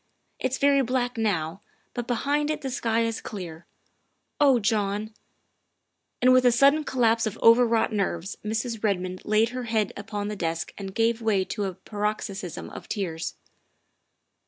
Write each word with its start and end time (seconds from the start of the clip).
It's 0.39 0.57
very 0.57 0.81
black 0.81 1.15
now, 1.15 1.61
but 1.93 2.07
behind 2.07 2.49
it 2.49 2.61
the 2.61 2.71
sky 2.71 3.01
is 3.03 3.21
clear. 3.21 3.67
Oh 4.39 4.57
John" 4.59 5.13
And 6.23 6.33
with 6.33 6.43
a 6.43 6.51
sudden 6.51 6.83
collapse 6.85 7.27
of 7.27 7.37
overwrought 7.43 7.93
nerves 7.93 8.35
Mrs. 8.43 8.83
Redmond 8.83 9.23
laid 9.25 9.49
her 9.49 9.65
head 9.65 9.93
upon 9.95 10.27
the 10.27 10.35
desk 10.35 10.73
and 10.75 10.95
gave 10.95 11.21
way 11.21 11.45
to 11.45 11.65
a 11.65 11.75
paroxysm 11.75 12.71
of 12.71 12.89
tears. 12.89 13.35